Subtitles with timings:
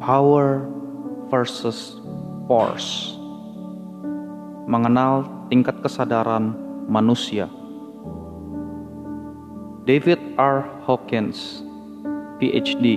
[0.00, 0.64] Power
[1.28, 2.00] versus
[2.48, 3.12] Force.
[4.64, 6.56] Mengenal tingkat kesadaran
[6.88, 7.52] manusia.
[9.84, 10.64] David R.
[10.88, 11.60] Hawkins,
[12.40, 12.96] PhD,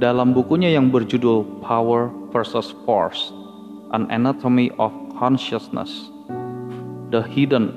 [0.00, 3.28] dalam bukunya yang berjudul Power versus Force,
[3.92, 6.08] An Anatomy of Consciousness,
[7.12, 7.76] The Hidden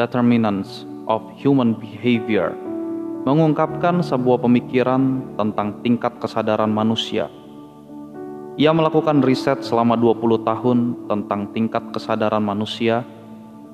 [0.00, 2.56] Determinants of Human Behavior,
[3.28, 7.28] mengungkapkan sebuah pemikiran tentang tingkat kesadaran manusia–
[8.58, 13.06] ia melakukan riset selama 20 tahun tentang tingkat kesadaran manusia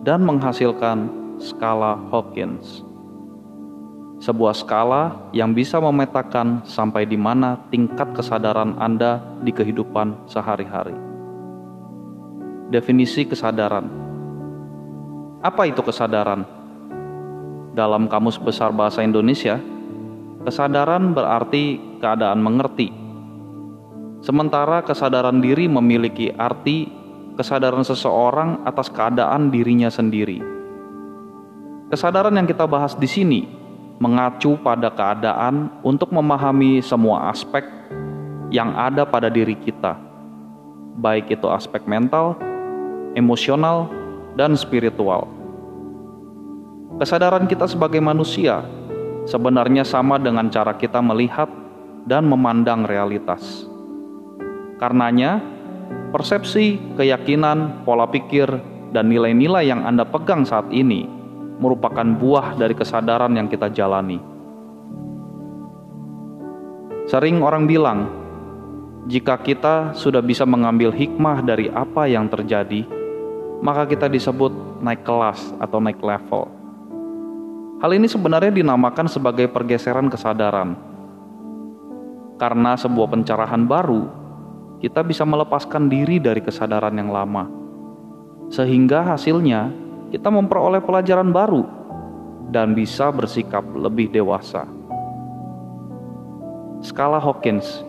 [0.05, 1.09] dan menghasilkan
[1.41, 2.85] skala Hawkins.
[4.17, 10.97] Sebuah skala yang bisa memetakan sampai di mana tingkat kesadaran Anda di kehidupan sehari-hari.
[12.73, 13.87] Definisi kesadaran.
[15.45, 16.49] Apa itu kesadaran?
[17.77, 19.61] Dalam Kamus Besar Bahasa Indonesia,
[20.49, 23.06] kesadaran berarti keadaan mengerti
[24.27, 26.91] Sementara kesadaran diri memiliki arti
[27.39, 30.43] kesadaran seseorang atas keadaan dirinya sendiri.
[31.95, 33.47] Kesadaran yang kita bahas di sini
[34.03, 37.63] mengacu pada keadaan untuk memahami semua aspek
[38.51, 39.95] yang ada pada diri kita,
[40.99, 42.35] baik itu aspek mental,
[43.15, 43.87] emosional,
[44.35, 45.31] dan spiritual.
[46.99, 48.67] Kesadaran kita sebagai manusia
[49.31, 51.47] sebenarnya sama dengan cara kita melihat
[52.11, 53.76] dan memandang realitas.
[54.77, 55.41] Karenanya,
[56.13, 58.49] persepsi, keyakinan, pola pikir,
[58.93, 61.09] dan nilai-nilai yang Anda pegang saat ini
[61.57, 64.21] merupakan buah dari kesadaran yang kita jalani.
[67.09, 68.01] Sering orang bilang,
[69.09, 72.85] jika kita sudah bisa mengambil hikmah dari apa yang terjadi,
[73.65, 76.53] maka kita disebut naik kelas atau naik level.
[77.81, 80.77] Hal ini sebenarnya dinamakan sebagai pergeseran kesadaran,
[82.37, 84.26] karena sebuah pencerahan baru
[84.81, 87.49] kita bisa melepaskan diri dari kesadaran yang lama,
[88.53, 89.73] sehingga hasilnya
[90.13, 91.65] kita memperoleh pelajaran baru
[92.53, 94.69] dan bisa bersikap lebih dewasa.
[96.85, 97.83] Skala Hawkins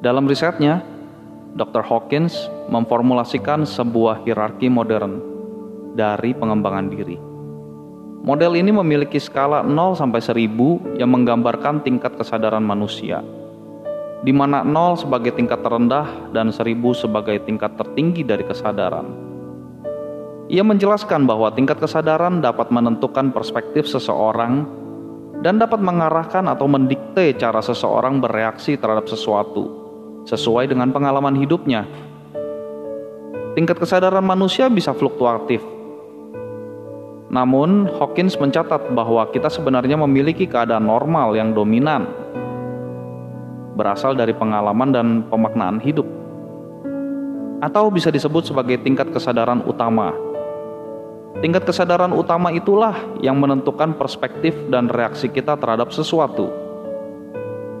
[0.00, 0.80] dalam risetnya,
[1.56, 1.84] Dr.
[1.84, 2.36] Hawkins
[2.72, 5.20] memformulasikan sebuah hierarki modern
[5.96, 7.20] dari pengembangan diri.
[8.20, 13.24] Model ini memiliki skala 0 sampai 1000 yang menggambarkan tingkat kesadaran manusia
[14.20, 19.08] di mana nol sebagai tingkat terendah dan seribu sebagai tingkat tertinggi dari kesadaran.
[20.50, 24.66] Ia menjelaskan bahwa tingkat kesadaran dapat menentukan perspektif seseorang
[25.40, 29.80] dan dapat mengarahkan atau mendikte cara seseorang bereaksi terhadap sesuatu
[30.28, 31.88] sesuai dengan pengalaman hidupnya.
[33.56, 35.64] Tingkat kesadaran manusia bisa fluktuatif.
[37.30, 42.19] Namun, Hawkins mencatat bahwa kita sebenarnya memiliki keadaan normal yang dominan
[43.74, 46.06] berasal dari pengalaman dan pemaknaan hidup,
[47.60, 50.16] atau bisa disebut sebagai tingkat kesadaran utama.
[51.40, 56.50] Tingkat kesadaran utama itulah yang menentukan perspektif dan reaksi kita terhadap sesuatu.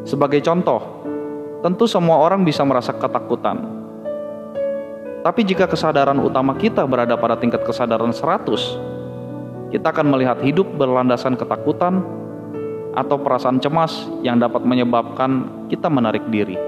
[0.06, 0.80] Sebagai contoh,
[1.60, 3.80] tentu semua orang bisa merasa ketakutan.
[5.20, 11.36] Tapi jika kesadaran utama kita berada pada tingkat kesadaran 100, kita akan melihat hidup berlandasan
[11.36, 12.00] ketakutan
[12.94, 16.58] atau perasaan cemas yang dapat menyebabkan kita menarik diri.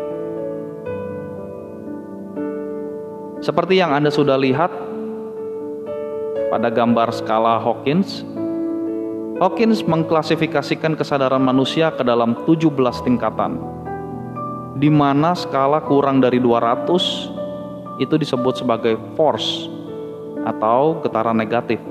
[3.42, 4.70] Seperti yang Anda sudah lihat
[6.46, 8.22] pada gambar skala Hawkins,
[9.42, 12.70] Hawkins mengklasifikasikan kesadaran manusia ke dalam 17
[13.02, 13.58] tingkatan,
[14.78, 19.66] di mana skala kurang dari 200 itu disebut sebagai force
[20.46, 21.82] atau getaran negatif.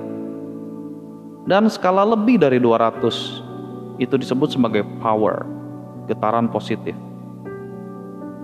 [1.43, 3.50] Dan skala lebih dari 200
[4.01, 5.45] itu disebut sebagai power,
[6.09, 6.97] getaran positif.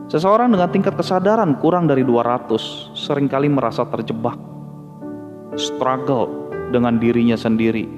[0.08, 4.38] Seseorang dengan tingkat kesadaran kurang dari 200 sering kali merasa terjebak,
[5.58, 7.90] struggle dengan dirinya sendiri.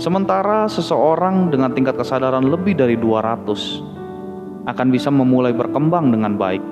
[0.00, 6.64] Sementara seseorang dengan tingkat kesadaran lebih dari 200 akan bisa memulai berkembang dengan baik.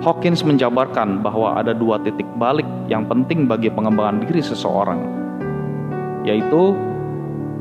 [0.00, 5.25] Hawkins menjabarkan bahwa ada dua titik balik yang penting bagi pengembangan diri seseorang
[6.26, 6.74] yaitu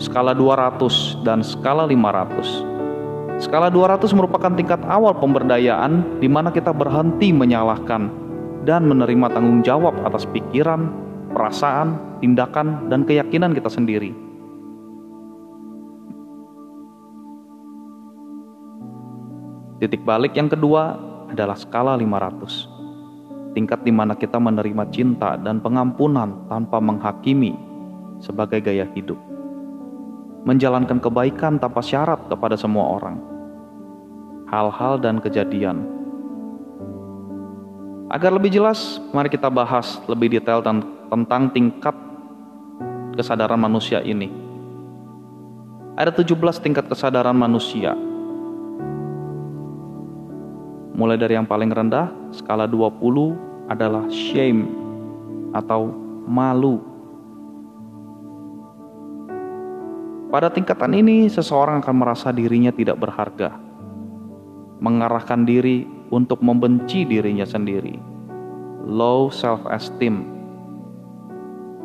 [0.01, 3.39] skala 200 dan skala 500.
[3.39, 8.09] Skala 200 merupakan tingkat awal pemberdayaan di mana kita berhenti menyalahkan
[8.65, 10.89] dan menerima tanggung jawab atas pikiran,
[11.31, 14.11] perasaan, tindakan, dan keyakinan kita sendiri.
[19.75, 20.97] Titik balik yang kedua
[21.29, 23.53] adalah skala 500.
[23.53, 27.74] Tingkat di mana kita menerima cinta dan pengampunan tanpa menghakimi
[28.19, 29.17] sebagai gaya hidup.
[30.45, 33.17] menjalankan kebaikan tanpa syarat kepada semua orang.
[34.45, 35.89] Hal-hal dan kejadian.
[38.13, 40.61] Agar lebih jelas, mari kita bahas lebih detail
[41.09, 41.97] tentang tingkat
[43.17, 44.29] kesadaran manusia ini.
[45.97, 47.97] Ada 17 tingkat kesadaran manusia.
[50.95, 54.69] Mulai dari yang paling rendah, skala 20 adalah shame
[55.57, 55.89] atau
[56.29, 56.94] malu.
[60.29, 63.53] Pada tingkatan ini, seseorang akan merasa dirinya tidak berharga,
[64.81, 67.95] mengarahkan diri untuk membenci dirinya sendiri,
[68.83, 70.25] low self-esteem,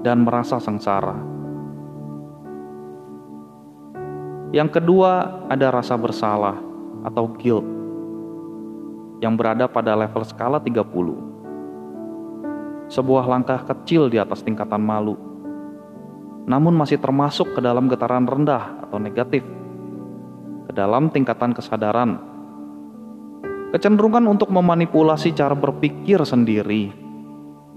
[0.01, 1.17] dan merasa sengsara.
[4.51, 6.59] Yang kedua, ada rasa bersalah
[7.07, 7.69] atau guilt
[9.21, 11.31] yang berada pada level skala 30
[12.91, 15.15] sebuah langkah kecil di atas tingkatan malu,
[16.49, 19.45] namun masih termasuk ke dalam getaran rendah atau negatif,
[20.69, 22.21] ke dalam tingkatan kesadaran.
[23.71, 26.91] Kecenderungan untuk memanipulasi cara berpikir sendiri,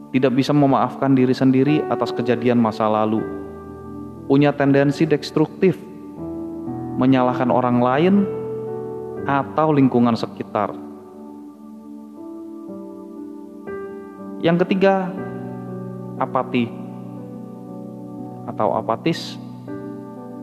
[0.10, 3.22] tidak bisa memaafkan diri sendiri atas kejadian masa lalu,
[4.26, 5.78] punya tendensi destruktif,
[6.98, 8.16] menyalahkan orang lain
[9.30, 10.74] atau lingkungan sekitar.
[14.44, 15.08] Yang ketiga,
[16.20, 16.83] apati
[18.54, 19.42] atau apatis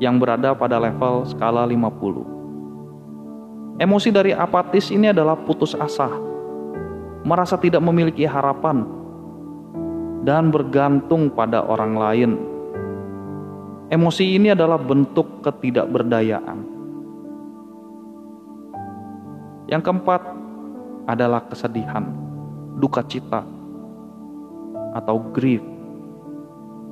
[0.03, 3.79] yang berada pada level skala 50.
[3.79, 6.11] Emosi dari apatis ini adalah putus asa,
[7.23, 8.83] merasa tidak memiliki harapan,
[10.27, 12.37] dan bergantung pada orang lain.
[13.89, 16.59] Emosi ini adalah bentuk ketidakberdayaan.
[19.71, 20.23] Yang keempat
[21.07, 22.11] adalah kesedihan,
[22.77, 23.47] duka cita,
[24.93, 25.70] atau grief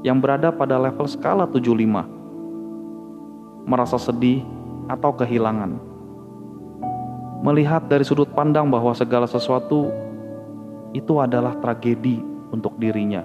[0.06, 2.18] yang berada pada level skala 75
[3.68, 4.40] merasa sedih
[4.88, 5.76] atau kehilangan.
[7.44, 9.92] Melihat dari sudut pandang bahwa segala sesuatu
[10.96, 12.18] itu adalah tragedi
[12.50, 13.22] untuk dirinya.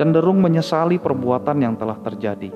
[0.00, 2.50] Cenderung menyesali perbuatan yang telah terjadi.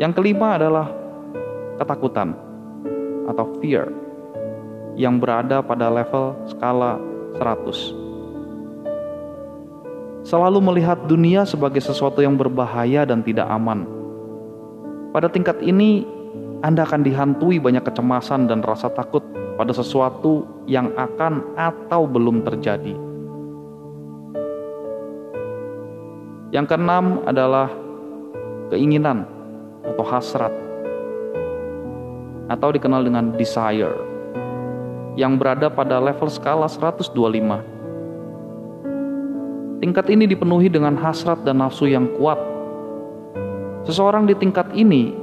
[0.00, 0.88] Yang kelima adalah
[1.76, 2.32] ketakutan
[3.28, 3.92] atau fear
[4.96, 6.96] yang berada pada level skala
[7.36, 7.99] 100.
[10.30, 13.82] Selalu melihat dunia sebagai sesuatu yang berbahaya dan tidak aman.
[15.10, 16.06] Pada tingkat ini,
[16.62, 19.26] Anda akan dihantui banyak kecemasan dan rasa takut
[19.58, 22.94] pada sesuatu yang akan atau belum terjadi.
[26.54, 27.66] Yang keenam adalah
[28.70, 29.26] keinginan
[29.82, 30.54] atau hasrat
[32.46, 33.98] atau dikenal dengan desire
[35.18, 37.69] yang berada pada level skala 125.
[39.80, 42.36] Tingkat ini dipenuhi dengan hasrat dan nafsu yang kuat.
[43.88, 45.16] Seseorang di tingkat ini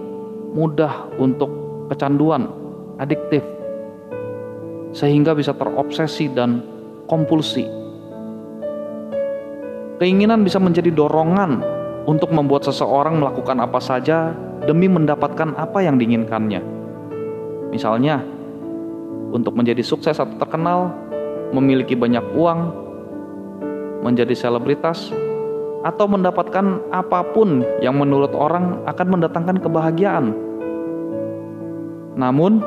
[0.57, 1.45] mudah untuk
[1.93, 2.49] kecanduan,
[2.97, 3.45] adiktif,
[4.97, 6.65] sehingga bisa terobsesi dan
[7.05, 7.69] kompulsi.
[10.01, 11.61] Keinginan bisa menjadi dorongan
[12.09, 14.33] untuk membuat seseorang melakukan apa saja
[14.65, 16.65] demi mendapatkan apa yang diinginkannya.
[17.69, 18.25] Misalnya,
[19.29, 20.97] untuk menjadi sukses atau terkenal,
[21.53, 22.86] memiliki banyak uang,
[24.05, 25.13] menjadi selebritas,
[25.85, 30.35] atau mendapatkan apa pun yang menurut orang akan mendatangkan kebahagiaan.
[32.17, 32.59] Namun,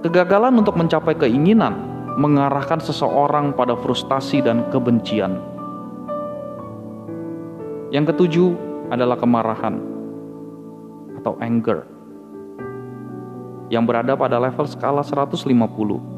[0.00, 1.76] kegagalan untuk mencapai keinginan
[2.16, 5.36] mengarahkan seseorang pada frustasi dan kebencian.
[7.92, 8.50] Yang ketujuh
[8.90, 9.78] adalah kemarahan
[11.22, 11.86] atau anger
[13.72, 16.13] yang berada pada level skala 150.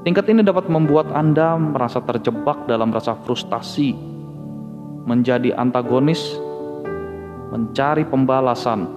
[0.00, 3.92] Tingkat ini dapat membuat Anda merasa terjebak dalam rasa frustasi,
[5.04, 6.40] menjadi antagonis,
[7.52, 8.88] mencari pembalasan.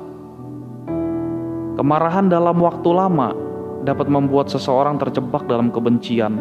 [1.75, 3.35] Kemarahan dalam waktu lama
[3.83, 6.39] dapat membuat seseorang terjebak dalam kebencian.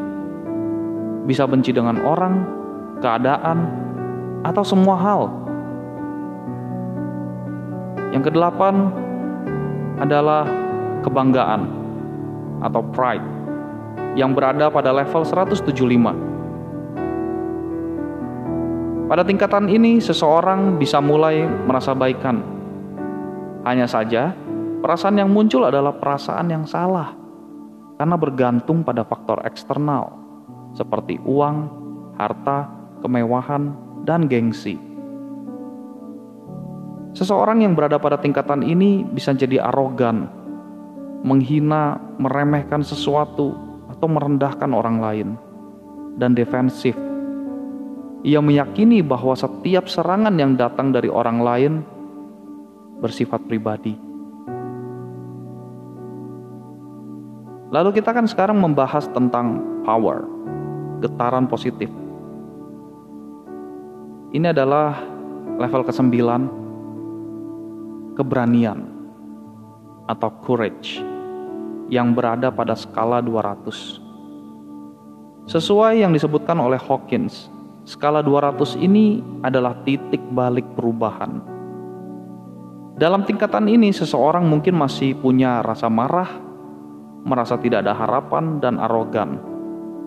[1.26, 2.47] Bisa benci dengan orang,
[3.02, 3.66] keadaan,
[4.47, 5.23] atau semua hal.
[8.14, 8.95] Yang kedelapan,
[9.99, 10.47] adalah
[11.02, 11.66] kebanggaan
[12.62, 13.41] atau pride
[14.12, 15.73] yang berada pada level 175.
[19.09, 22.40] Pada tingkatan ini, seseorang bisa mulai merasa baikan.
[23.62, 24.33] Hanya saja,
[24.81, 27.12] perasaan yang muncul adalah perasaan yang salah
[28.00, 30.11] karena bergantung pada faktor eksternal
[30.73, 31.69] seperti uang,
[32.16, 32.66] harta,
[33.04, 34.81] kemewahan, dan gengsi.
[37.12, 40.26] Seseorang yang berada pada tingkatan ini bisa jadi arogan,
[41.23, 43.72] menghina, meremehkan sesuatu,
[44.02, 45.28] atau merendahkan orang lain,
[46.18, 46.99] dan defensif.
[48.26, 51.73] Ia meyakini bahwa setiap serangan yang datang dari orang lain
[52.99, 53.94] bersifat pribadi.
[57.71, 60.26] Lalu kita kan sekarang membahas tentang power,
[60.99, 61.87] getaran positif.
[64.35, 64.99] Ini adalah
[65.62, 66.11] level ke-9
[68.18, 68.82] keberanian
[70.11, 71.12] atau courage
[71.92, 74.00] yang berada pada skala 200.
[75.44, 77.52] Sesuai yang disebutkan oleh Hawkins,
[77.84, 81.44] skala 200 ini adalah titik balik perubahan.
[82.96, 86.32] Dalam tingkatan ini, seseorang mungkin masih punya rasa marah,
[87.28, 89.37] merasa tidak ada harapan, dan arogan.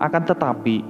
[0.02, 0.82] Akan tetapi,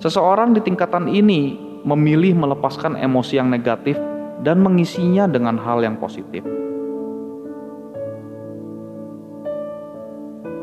[0.00, 3.96] Seseorang di tingkatan ini memilih melepaskan emosi yang negatif
[4.40, 6.40] dan mengisinya dengan hal yang positif.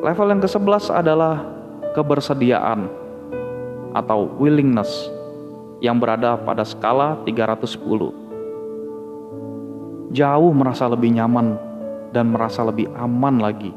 [0.01, 1.35] Level yang ke-11 adalah
[1.93, 2.89] kebersediaan
[3.97, 5.09] atau willingness
[5.83, 10.13] yang berada pada skala 310.
[10.15, 11.57] Jauh merasa lebih nyaman
[12.15, 13.73] dan merasa lebih aman lagi.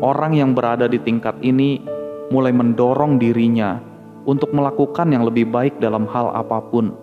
[0.00, 1.82] Orang yang berada di tingkat ini
[2.32, 3.76] mulai mendorong dirinya
[4.24, 6.94] untuk melakukan yang lebih baik dalam hal apa pun.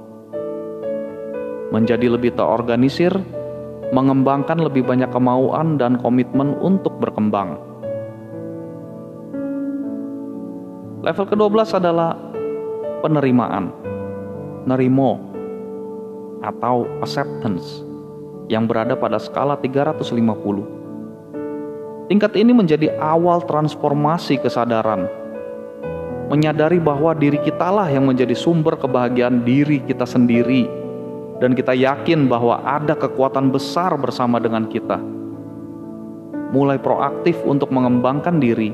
[1.70, 3.14] Menjadi lebih terorganisir,
[3.94, 7.62] mengembangkan lebih banyak kemauan dan komitmen untuk berkembang.
[11.00, 12.29] Level ke-12 adalah
[13.00, 13.72] penerimaan,
[14.68, 15.30] nerimo,
[16.44, 17.84] atau acceptance
[18.52, 22.08] yang berada pada skala 350.
[22.10, 25.06] Tingkat ini menjadi awal transformasi kesadaran.
[26.30, 30.70] Menyadari bahwa diri kitalah yang menjadi sumber kebahagiaan diri kita sendiri
[31.42, 34.98] dan kita yakin bahwa ada kekuatan besar bersama dengan kita.
[36.50, 38.74] Mulai proaktif untuk mengembangkan diri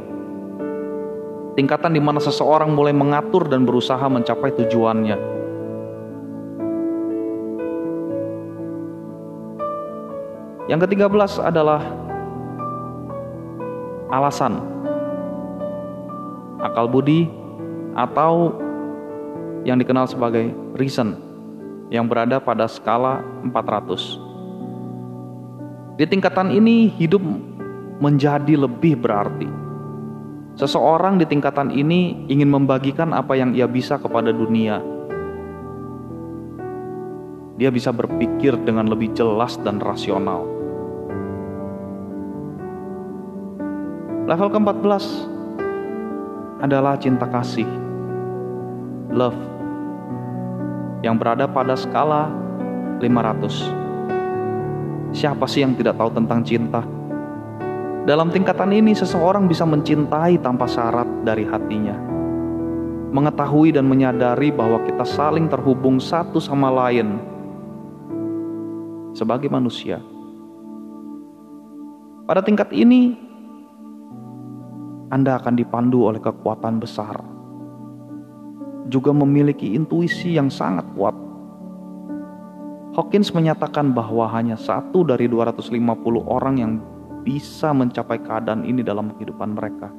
[1.55, 5.17] tingkatan di mana seseorang mulai mengatur dan berusaha mencapai tujuannya.
[10.67, 11.79] Yang ketiga belas adalah
[14.11, 14.59] alasan,
[16.59, 17.31] akal budi,
[17.95, 18.59] atau
[19.63, 21.15] yang dikenal sebagai reason
[21.89, 24.19] yang berada pada skala 400.
[25.95, 27.21] Di tingkatan ini hidup
[28.03, 29.64] menjadi lebih berarti
[30.55, 34.79] Seseorang di tingkatan ini ingin membagikan apa yang ia bisa kepada dunia.
[37.59, 40.47] Dia bisa berpikir dengan lebih jelas dan rasional.
[44.31, 45.03] Level ke-14
[46.63, 47.67] adalah cinta kasih.
[49.11, 49.35] Love.
[51.03, 52.31] Yang berada pada skala
[53.03, 55.11] 500.
[55.11, 56.94] Siapa sih yang tidak tahu tentang cinta?
[58.05, 61.97] Dalam tingkatan ini, seseorang bisa mencintai tanpa syarat dari hatinya,
[63.09, 67.17] mengetahui dan menyadari bahwa kita saling terhubung satu sama lain
[69.17, 69.97] sebagai manusia.
[72.29, 73.17] Pada tingkat ini,
[75.09, 77.25] Anda akan dipandu oleh kekuatan besar,
[78.85, 81.17] juga memiliki intuisi yang sangat kuat.
[82.93, 85.73] Hawkins menyatakan bahwa hanya satu dari 250
[86.21, 86.73] orang yang
[87.25, 89.89] bisa mencapai keadaan ini dalam kehidupan mereka.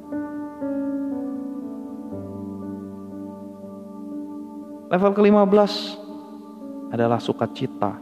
[4.87, 5.99] Level ke-15
[6.95, 7.99] adalah sukacita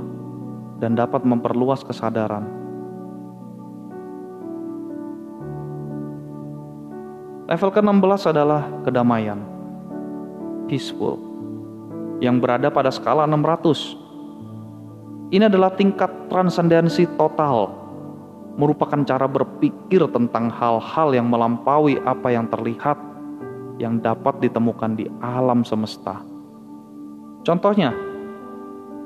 [0.76, 2.44] dan dapat memperluas kesadaran.
[7.48, 9.40] Level ke-16 adalah kedamaian,
[10.68, 11.16] peaceful,
[12.20, 15.32] yang berada pada skala 600.
[15.32, 17.72] Ini adalah tingkat transendensi total,
[18.58, 22.98] merupakan cara berpikir tentang hal-hal yang melampaui apa yang terlihat,
[23.76, 26.20] yang dapat ditemukan di alam semesta.
[27.46, 28.06] Contohnya,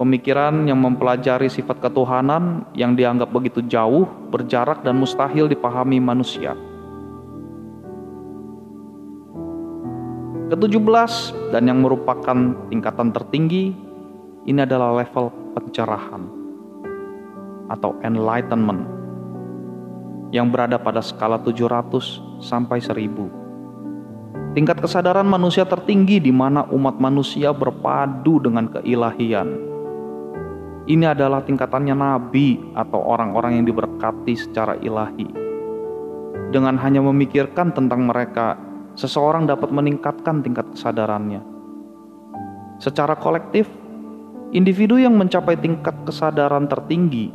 [0.00, 6.56] Pemikiran yang mempelajari sifat ketuhanan yang dianggap begitu jauh, berjarak, dan mustahil dipahami manusia.
[10.48, 12.32] Ketujuh-belas dan yang merupakan
[12.72, 13.76] tingkatan tertinggi
[14.48, 16.24] ini adalah level pencerahan
[17.68, 18.88] atau enlightenment
[20.32, 23.39] yang berada pada skala 700 sampai 1000.
[24.50, 29.70] Tingkat kesadaran manusia tertinggi di mana umat manusia berpadu dengan keilahian
[30.90, 35.30] ini adalah tingkatannya nabi atau orang-orang yang diberkati secara ilahi.
[36.50, 38.58] Dengan hanya memikirkan tentang mereka,
[38.98, 41.46] seseorang dapat meningkatkan tingkat kesadarannya.
[42.82, 43.70] Secara kolektif,
[44.50, 47.30] individu yang mencapai tingkat kesadaran tertinggi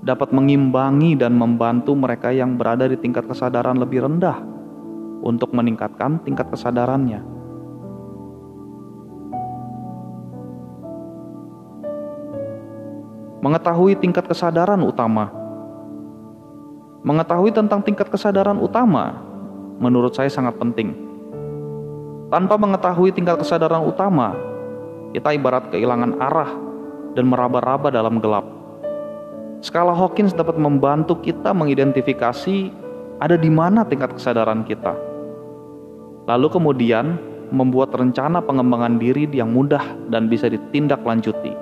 [0.00, 4.57] dapat mengimbangi dan membantu mereka yang berada di tingkat kesadaran lebih rendah
[5.22, 7.38] untuk meningkatkan tingkat kesadarannya.
[13.38, 15.30] mengetahui tingkat kesadaran utama.
[17.06, 19.22] Mengetahui tentang tingkat kesadaran utama
[19.78, 20.92] menurut saya sangat penting.
[22.28, 24.36] Tanpa mengetahui tingkat kesadaran utama,
[25.16, 26.50] kita ibarat kehilangan arah
[27.16, 28.44] dan meraba-raba dalam gelap.
[29.64, 32.68] Skala Hawkins dapat membantu kita mengidentifikasi
[33.16, 35.07] ada di mana tingkat kesadaran kita.
[36.28, 37.16] Lalu kemudian
[37.48, 39.80] membuat rencana pengembangan diri yang mudah
[40.12, 41.56] dan bisa ditindaklanjuti.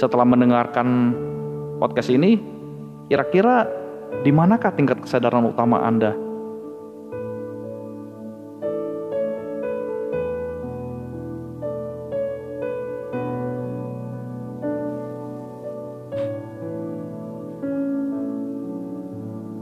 [0.00, 1.12] Setelah mendengarkan
[1.76, 2.40] podcast ini,
[3.12, 3.68] kira-kira
[4.24, 6.27] di manakah tingkat kesadaran utama Anda?